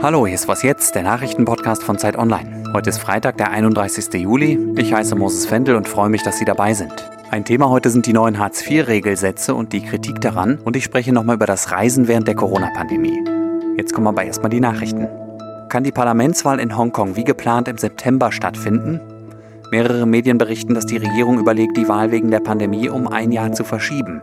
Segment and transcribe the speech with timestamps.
[0.00, 2.62] Hallo, hier ist Was Jetzt, der Nachrichtenpodcast von Zeit Online.
[2.72, 4.14] Heute ist Freitag, der 31.
[4.14, 4.56] Juli.
[4.76, 7.10] Ich heiße Moses Fendel und freue mich, dass Sie dabei sind.
[7.32, 10.58] Ein Thema heute sind die neuen Hartz-IV-Regelsätze und die Kritik daran.
[10.58, 13.24] Und ich spreche nochmal über das Reisen während der Corona-Pandemie.
[13.76, 15.08] Jetzt kommen aber erstmal die Nachrichten.
[15.68, 19.00] Kann die Parlamentswahl in Hongkong wie geplant im September stattfinden?
[19.72, 23.50] Mehrere Medien berichten, dass die Regierung überlegt, die Wahl wegen der Pandemie um ein Jahr
[23.50, 24.22] zu verschieben.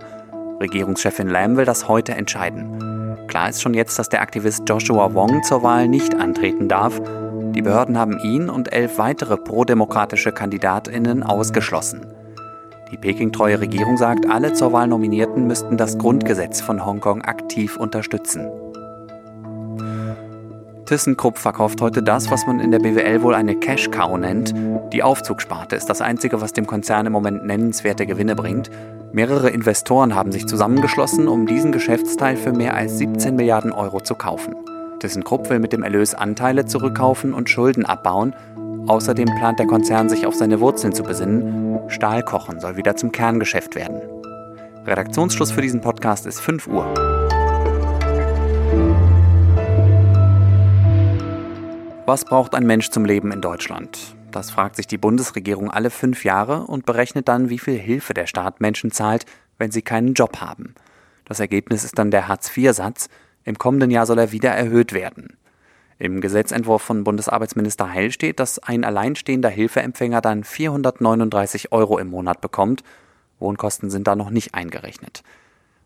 [0.61, 2.94] Regierungschefin Lam will das heute entscheiden.
[3.35, 7.01] Klar ist schon jetzt, dass der Aktivist Joshua Wong zur Wahl nicht antreten darf.
[7.51, 12.05] Die Behörden haben ihn und elf weitere prodemokratische Kandidatinnen ausgeschlossen.
[12.93, 18.47] Die Peking-treue Regierung sagt, alle zur Wahl Nominierten müssten das Grundgesetz von Hongkong aktiv unterstützen.
[20.85, 24.53] ThyssenKrupp verkauft heute das, was man in der BWL wohl eine Cash-Cow nennt.
[24.93, 28.71] Die Aufzugsparte ist das einzige, was dem Konzern im Moment nennenswerte Gewinne bringt.
[29.15, 34.13] Mehrere Investoren haben sich zusammengeschlossen, um diesen Geschäftsteil für mehr als 17 Milliarden Euro zu
[34.13, 34.53] kaufen.
[34.99, 38.35] ThyssenKrupp will mit dem Erlös Anteile zurückkaufen und Schulden abbauen.
[38.87, 41.79] Außerdem plant der Konzern sich auf seine Wurzeln zu besinnen.
[41.87, 44.01] Stahlkochen soll wieder zum Kerngeschäft werden.
[44.85, 46.93] Redaktionsschluss für diesen Podcast ist 5 Uhr.
[52.05, 54.14] Was braucht ein Mensch zum Leben in Deutschland?
[54.35, 58.27] Das fragt sich die Bundesregierung alle fünf Jahre und berechnet dann, wie viel Hilfe der
[58.27, 59.25] Staat Menschen zahlt,
[59.57, 60.75] wenn sie keinen Job haben.
[61.23, 63.07] Das Ergebnis ist dann der Hartz-IV-Satz.
[63.45, 65.37] Im kommenden Jahr soll er wieder erhöht werden.
[65.99, 72.41] Im Gesetzentwurf von Bundesarbeitsminister Heil steht, dass ein alleinstehender Hilfeempfänger dann 439 Euro im Monat
[72.41, 72.83] bekommt.
[73.39, 75.23] Wohnkosten sind da noch nicht eingerechnet.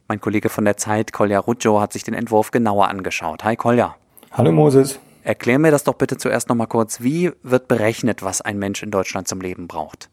[0.07, 3.43] Mein Kollege von der Zeit, Kolja Ruggio, hat sich den Entwurf genauer angeschaut.
[3.43, 3.95] Hi Kolja.
[4.31, 4.99] Hallo Moses.
[5.29, 7.01] Erklär mir das doch bitte zuerst noch mal kurz.
[7.01, 10.09] Wie wird berechnet, was ein Mensch in Deutschland zum Leben braucht?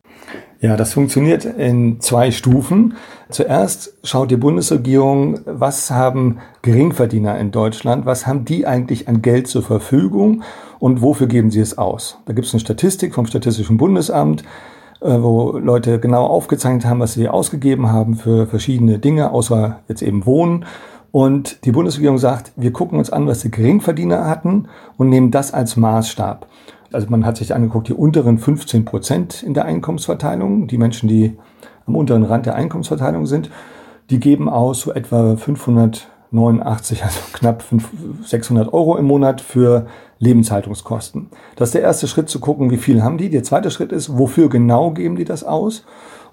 [0.61, 2.98] Ja, das funktioniert in zwei Stufen.
[3.31, 9.48] Zuerst schaut die Bundesregierung, was haben Geringverdiener in Deutschland, was haben die eigentlich an Geld
[9.48, 10.42] zur Verfügung
[10.81, 12.19] und wofür geben sie es aus.
[12.27, 14.43] Da gibt es eine Statistik vom Statistischen Bundesamt,
[15.00, 20.03] äh, wo Leute genau aufgezeichnet haben, was sie ausgegeben haben für verschiedene Dinge, außer jetzt
[20.03, 20.66] eben Wohnen.
[21.12, 25.55] Und die Bundesregierung sagt, wir gucken uns an, was die Geringverdiener hatten und nehmen das
[25.55, 26.47] als Maßstab.
[26.93, 31.37] Also man hat sich angeguckt, die unteren 15 Prozent in der Einkommensverteilung, die Menschen, die
[31.87, 33.50] am unteren Rand der Einkommensverteilung sind,
[34.11, 37.65] die geben aus so etwa 589, also knapp
[38.25, 39.87] 600 Euro im Monat für
[40.19, 41.28] Lebenshaltungskosten.
[41.56, 43.31] Das ist der erste Schritt zu gucken, wie viel haben die.
[43.31, 45.84] Der zweite Schritt ist, wofür genau geben die das aus?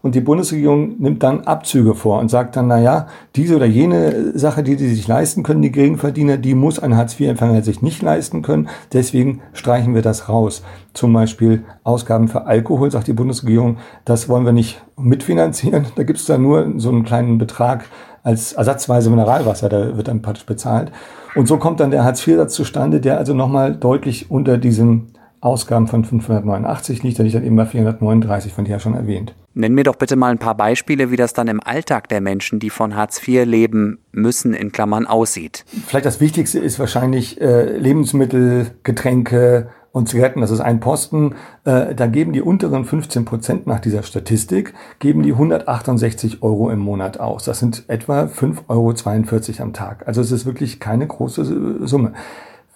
[0.03, 4.38] Und die Bundesregierung nimmt dann Abzüge vor und sagt dann, na ja, diese oder jene
[4.38, 8.41] Sache, die die sich leisten können, die Geringverdiener, die muss ein Hartz-IV-Empfänger sich nicht leisten
[8.41, 8.68] können.
[8.91, 10.62] Deswegen streichen wir das raus.
[10.94, 15.86] Zum Beispiel Ausgaben für Alkohol, sagt die Bundesregierung, das wollen wir nicht mitfinanzieren.
[15.96, 17.85] Da gibt es dann nur so einen kleinen Betrag
[18.24, 20.91] als ersatzweise Mineralwasser, da wird dann praktisch bezahlt.
[21.34, 25.08] Und so kommt dann der Hartz-IV-Satz zustande, der also nochmal deutlich unter diesem
[25.43, 29.35] Ausgaben von 589 liegt, da liegt dann eben bei 439, von dir ja schon erwähnt.
[29.53, 32.59] Nenn mir doch bitte mal ein paar Beispiele, wie das dann im Alltag der Menschen,
[32.59, 35.65] die von Hartz IV leben müssen, in Klammern aussieht.
[35.85, 40.41] Vielleicht das Wichtigste ist wahrscheinlich äh, Lebensmittel, Getränke und Zigaretten.
[40.41, 41.35] Das ist ein Posten.
[41.65, 46.79] Äh, da geben die unteren 15 Prozent nach dieser Statistik, geben die 168 Euro im
[46.79, 47.43] Monat aus.
[47.43, 50.07] Das sind etwa 5,42 Euro am Tag.
[50.07, 52.13] Also es ist wirklich keine große Summe.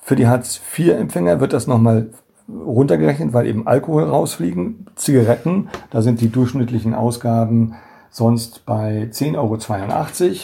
[0.01, 2.11] Für die Hartz-IV-Empfänger wird das nochmal
[2.49, 4.87] runtergerechnet, weil eben Alkohol rausfliegen.
[4.95, 7.75] Zigaretten, da sind die durchschnittlichen Ausgaben
[8.09, 10.37] sonst bei 10,82 Euro.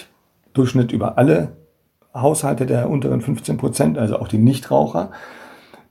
[0.54, 1.54] Durchschnitt über alle
[2.14, 5.12] Haushalte der unteren 15 Prozent, also auch die Nichtraucher.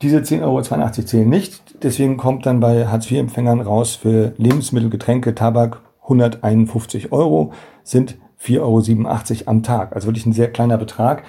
[0.03, 1.83] Diese 10,82 Euro zählen nicht.
[1.83, 7.53] Deswegen kommt dann bei Hartz-IV-Empfängern raus für Lebensmittel, Getränke, Tabak 151 Euro,
[7.83, 9.95] sind 4,87 Euro am Tag.
[9.95, 11.23] Also wirklich ein sehr kleiner Betrag.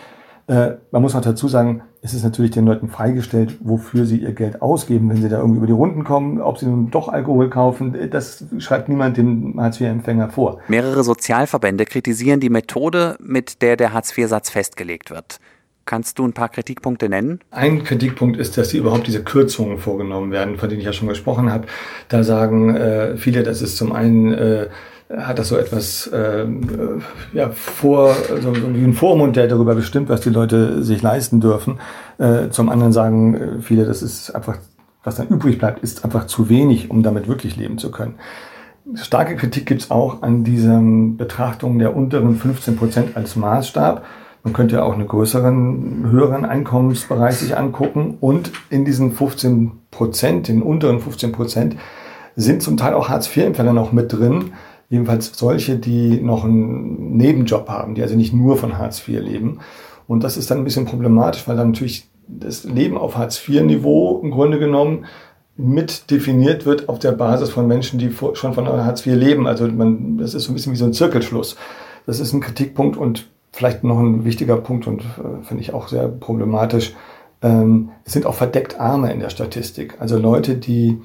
[0.48, 4.34] Äh, man muss auch dazu sagen, es ist natürlich den Leuten freigestellt, wofür sie ihr
[4.34, 7.50] Geld ausgeben, wenn sie da irgendwie über die Runden kommen, ob sie nun doch Alkohol
[7.50, 10.60] kaufen, das schreibt niemand dem Hartz-IV-Empfänger vor.
[10.68, 15.40] Mehrere Sozialverbände kritisieren die Methode, mit der der Hartz-IV-Satz festgelegt wird.
[15.86, 17.40] Kannst du ein paar Kritikpunkte nennen?
[17.52, 21.08] Ein Kritikpunkt ist, dass sie überhaupt diese Kürzungen vorgenommen werden, von denen ich ja schon
[21.08, 21.68] gesprochen habe.
[22.10, 24.68] Da sagen äh, viele, das ist zum einen äh,
[25.18, 26.46] hat das so etwas äh,
[27.34, 31.80] ja, vor, so, wie ein Vormund, der darüber bestimmt, was die Leute sich leisten dürfen.
[32.18, 34.58] Äh, zum anderen sagen äh, viele, das ist einfach,
[35.04, 38.16] was dann übrig bleibt, ist einfach zu wenig, um damit wirklich leben zu können.
[38.96, 44.04] Starke Kritik gibt's auch an diesen Betrachtungen der unteren 15 Prozent als Maßstab.
[44.44, 48.18] Man könnte ja auch einen größeren, höheren Einkommensbereich sich angucken.
[48.20, 51.78] Und in diesen 15 Prozent, den unteren 15 Prozent,
[52.36, 54.52] sind zum Teil auch Hartz-IV-Empfänger noch mit drin,
[54.94, 59.58] jedenfalls solche, die noch einen Nebenjob haben, die also nicht nur von Hartz IV leben.
[60.08, 64.30] Und das ist dann ein bisschen problematisch, weil dann natürlich das Leben auf Hartz-IV-Niveau im
[64.30, 65.06] Grunde genommen
[65.58, 69.48] mit definiert wird auf der Basis von Menschen, die schon von Hartz IV leben.
[69.48, 71.56] Also man, das ist so ein bisschen wie so ein Zirkelschluss.
[72.06, 75.88] Das ist ein Kritikpunkt und vielleicht noch ein wichtiger Punkt und äh, finde ich auch
[75.88, 76.94] sehr problematisch.
[77.42, 79.96] Ähm, es sind auch verdeckt Arme in der Statistik.
[80.00, 81.02] Also Leute, die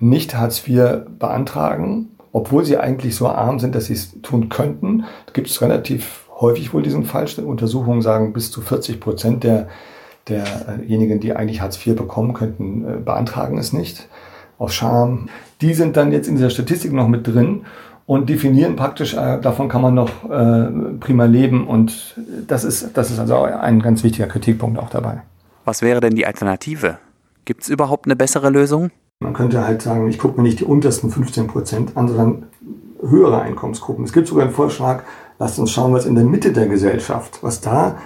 [0.00, 2.08] nicht Hartz IV beantragen,
[2.38, 5.04] obwohl sie eigentlich so arm sind, dass sie es tun könnten.
[5.32, 7.26] Gibt es relativ häufig wohl diesen Fall.
[7.44, 9.68] Untersuchungen sagen, bis zu 40 Prozent der
[10.28, 14.08] derjenigen, die eigentlich Hartz IV bekommen könnten, äh, beantragen es nicht
[14.58, 15.28] aus Scham.
[15.60, 17.64] Die sind dann jetzt in dieser Statistik noch mit drin
[18.06, 20.68] und definieren praktisch, äh, davon kann man noch äh,
[21.00, 25.22] prima leben und das ist, das ist also ein ganz wichtiger Kritikpunkt auch dabei.
[25.64, 26.98] Was wäre denn die Alternative?
[27.44, 28.90] Gibt es überhaupt eine bessere Lösung?
[29.20, 32.46] Man könnte halt sagen, ich gucke mir nicht die untersten 15 Prozent an, sondern
[33.00, 34.04] höhere Einkommensgruppen.
[34.04, 35.02] Es gibt sogar einen Vorschlag,
[35.40, 37.98] lasst uns schauen, was in der Mitte der Gesellschaft, was da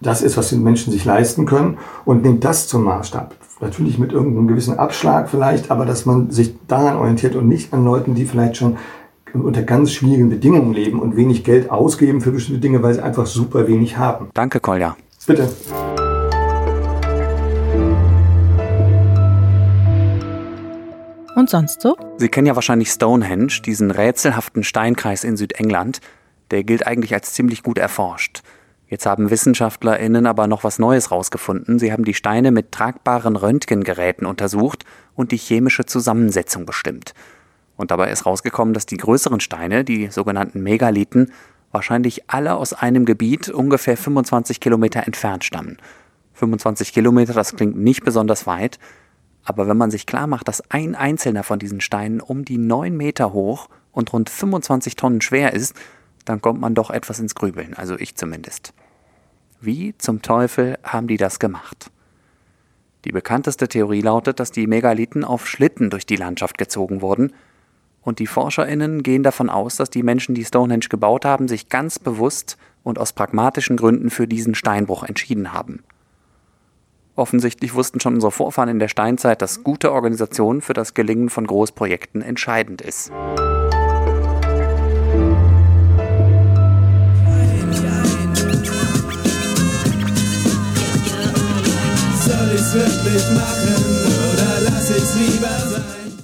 [0.00, 3.34] das ist, was die Menschen sich leisten können und nimmt das zum Maßstab.
[3.60, 7.84] Natürlich mit irgendeinem gewissen Abschlag vielleicht, aber dass man sich daran orientiert und nicht an
[7.84, 8.78] Leuten, die vielleicht schon
[9.34, 13.26] unter ganz schwierigen Bedingungen leben und wenig Geld ausgeben für bestimmte Dinge, weil sie einfach
[13.26, 14.30] super wenig haben.
[14.34, 14.96] Danke, Kolja.
[15.26, 15.48] Bitte.
[21.34, 21.96] Und sonst so?
[22.18, 26.00] Sie kennen ja wahrscheinlich Stonehenge, diesen rätselhaften Steinkreis in Südengland.
[26.50, 28.42] Der gilt eigentlich als ziemlich gut erforscht.
[28.86, 31.78] Jetzt haben WissenschaftlerInnen aber noch was Neues rausgefunden.
[31.78, 34.84] Sie haben die Steine mit tragbaren Röntgengeräten untersucht
[35.14, 37.14] und die chemische Zusammensetzung bestimmt.
[37.76, 41.32] Und dabei ist rausgekommen, dass die größeren Steine, die sogenannten Megalithen,
[41.70, 45.78] wahrscheinlich alle aus einem Gebiet ungefähr 25 Kilometer entfernt stammen.
[46.34, 48.78] 25 Kilometer, das klingt nicht besonders weit,
[49.44, 52.96] aber wenn man sich klar macht, dass ein einzelner von diesen Steinen um die 9
[52.96, 55.74] Meter hoch und rund 25 Tonnen schwer ist,
[56.24, 58.72] dann kommt man doch etwas ins Grübeln, also ich zumindest.
[59.60, 61.90] Wie zum Teufel haben die das gemacht?
[63.04, 67.32] Die bekannteste Theorie lautet, dass die Megalithen auf Schlitten durch die Landschaft gezogen wurden,
[68.02, 72.00] und die Forscherinnen gehen davon aus, dass die Menschen, die Stonehenge gebaut haben, sich ganz
[72.00, 75.84] bewusst und aus pragmatischen Gründen für diesen Steinbruch entschieden haben.
[77.14, 81.46] Offensichtlich wussten schon unsere Vorfahren in der Steinzeit, dass gute Organisation für das Gelingen von
[81.46, 83.12] Großprojekten entscheidend ist.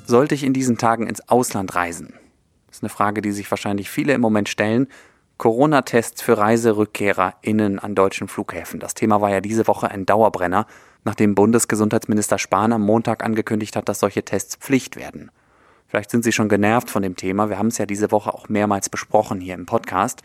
[0.06, 2.14] Sollte ich in diesen Tagen ins Ausland reisen?
[2.66, 4.88] Das ist eine Frage, die sich wahrscheinlich viele im Moment stellen.
[5.38, 8.80] Corona-Tests für ReiserückkehrerInnen an deutschen Flughäfen.
[8.80, 10.66] Das Thema war ja diese Woche ein Dauerbrenner,
[11.04, 15.30] nachdem Bundesgesundheitsminister Spahn am Montag angekündigt hat, dass solche Tests Pflicht werden.
[15.86, 17.48] Vielleicht sind Sie schon genervt von dem Thema.
[17.48, 20.22] Wir haben es ja diese Woche auch mehrmals besprochen hier im Podcast.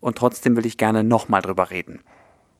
[0.00, 2.00] Und trotzdem will ich gerne nochmal drüber reden.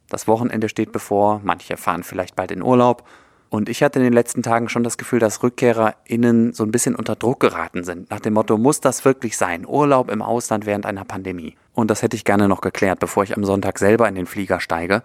[0.08, 3.04] Das Wochenende steht bevor, manche fahren vielleicht bald in Urlaub.
[3.50, 6.96] Und ich hatte in den letzten Tagen schon das Gefühl, dass RückkehrerInnen so ein bisschen
[6.96, 8.10] unter Druck geraten sind.
[8.10, 9.64] Nach dem Motto, muss das wirklich sein?
[9.66, 11.56] Urlaub im Ausland während einer Pandemie.
[11.72, 14.60] Und das hätte ich gerne noch geklärt, bevor ich am Sonntag selber in den Flieger
[14.60, 15.02] steige.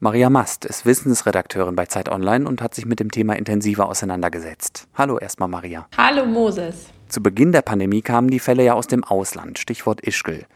[0.00, 4.86] Maria Mast ist Wissensredakteurin bei Zeit Online und hat sich mit dem Thema intensiver auseinandergesetzt.
[4.94, 5.86] Hallo erstmal Maria.
[5.96, 6.88] Hallo Moses.
[7.08, 10.46] Zu Beginn der Pandemie kamen die Fälle ja aus dem Ausland, Stichwort Ischgl.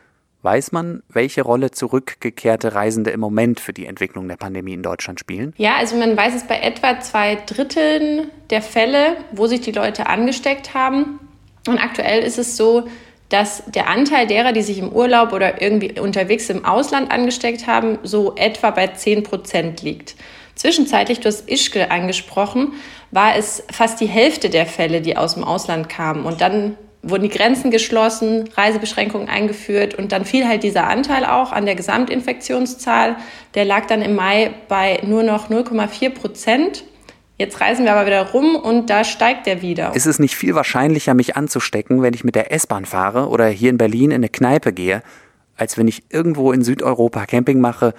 [0.43, 5.18] Weiß man, welche Rolle zurückgekehrte Reisende im Moment für die Entwicklung der Pandemie in Deutschland
[5.18, 5.52] spielen?
[5.57, 10.07] Ja, also man weiß es bei etwa zwei Dritteln der Fälle, wo sich die Leute
[10.07, 11.18] angesteckt haben.
[11.66, 12.88] Und aktuell ist es so,
[13.28, 17.99] dass der Anteil derer, die sich im Urlaub oder irgendwie unterwegs im Ausland angesteckt haben,
[18.04, 20.14] so etwa bei 10 Prozent liegt.
[20.54, 22.73] Zwischenzeitlich, du hast Ischgl angesprochen,
[23.11, 26.25] war es fast die Hälfte der Fälle, die aus dem Ausland kamen.
[26.25, 31.52] Und dann wurden die Grenzen geschlossen, Reisebeschränkungen eingeführt und dann fiel halt dieser Anteil auch
[31.52, 33.17] an der Gesamtinfektionszahl.
[33.55, 36.85] Der lag dann im Mai bei nur noch 0,4 Prozent.
[37.37, 39.95] Jetzt reisen wir aber wieder rum und da steigt der wieder.
[39.95, 43.71] Ist es nicht viel wahrscheinlicher, mich anzustecken, wenn ich mit der S-Bahn fahre oder hier
[43.71, 45.02] in Berlin in eine Kneipe gehe,
[45.57, 47.95] als wenn ich irgendwo in Südeuropa Camping mache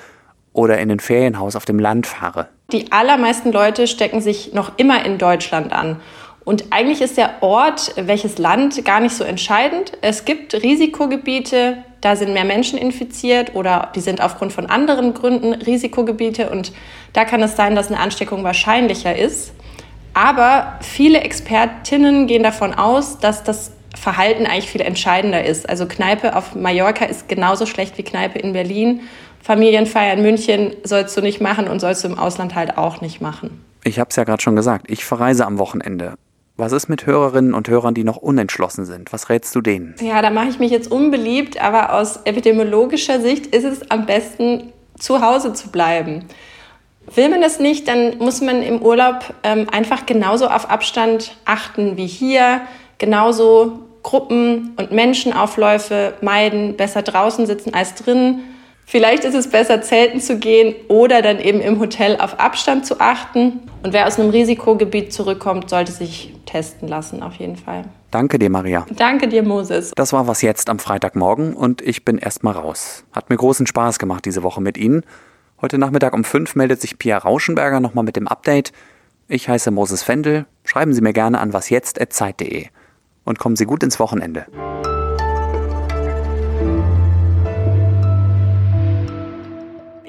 [0.51, 2.50] oder in ein Ferienhaus auf dem Land fahre?
[2.74, 6.01] Die allermeisten Leute stecken sich noch immer in Deutschland an.
[6.50, 9.91] Und eigentlich ist der Ort, welches Land, gar nicht so entscheidend.
[10.01, 15.53] Es gibt Risikogebiete, da sind mehr Menschen infiziert oder die sind aufgrund von anderen Gründen
[15.53, 16.72] Risikogebiete und
[17.13, 19.51] da kann es sein, dass eine Ansteckung wahrscheinlicher ist.
[20.15, 25.70] Aber viele Expertinnen gehen davon aus, dass das Verhalten eigentlich viel entscheidender ist.
[25.70, 29.01] Also Kneipe auf Mallorca ist genauso schlecht wie Kneipe in Berlin.
[29.44, 33.22] Familienfeier in München sollst du nicht machen und sollst du im Ausland halt auch nicht
[33.22, 33.63] machen.
[33.84, 36.15] Ich habe es ja gerade schon gesagt, ich verreise am Wochenende.
[36.60, 39.13] Was ist mit Hörerinnen und Hörern, die noch unentschlossen sind?
[39.13, 39.96] Was rätst du denen?
[40.01, 44.74] Ja, da mache ich mich jetzt unbeliebt, aber aus epidemiologischer Sicht ist es am besten,
[44.98, 46.25] zu Hause zu bleiben.
[47.16, 51.96] Will man das nicht, dann muss man im Urlaub ähm, einfach genauso auf Abstand achten
[51.96, 52.60] wie hier,
[52.98, 58.42] genauso Gruppen und Menschenaufläufe meiden, besser draußen sitzen als drin.
[58.91, 63.00] Vielleicht ist es besser, zelten zu gehen oder dann eben im Hotel auf Abstand zu
[63.00, 63.60] achten.
[63.84, 67.84] Und wer aus einem Risikogebiet zurückkommt, sollte sich testen lassen, auf jeden Fall.
[68.10, 68.88] Danke dir, Maria.
[68.89, 69.91] Danke dir, Moses.
[69.96, 73.03] Das war was jetzt am Freitagmorgen und ich bin erstmal raus.
[73.12, 75.03] Hat mir großen Spaß gemacht diese Woche mit Ihnen.
[75.62, 78.72] Heute Nachmittag um fünf meldet sich Pia Rauschenberger nochmal mit dem Update.
[79.27, 80.48] Ich heiße Moses Fendel.
[80.63, 82.65] Schreiben Sie mir gerne an wasjetzt.zeit.de.
[83.24, 84.48] Und kommen Sie gut ins Wochenende.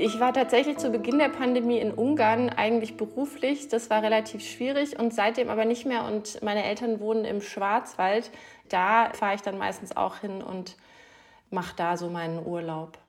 [0.02, 3.68] Ich war tatsächlich zu Beginn der Pandemie in Ungarn, eigentlich beruflich.
[3.68, 6.06] Das war relativ schwierig und seitdem aber nicht mehr.
[6.06, 8.30] Und meine Eltern wohnen im Schwarzwald.
[8.70, 10.76] Da fahre ich dann meistens auch hin und
[11.50, 12.96] mache da so meinen Urlaub.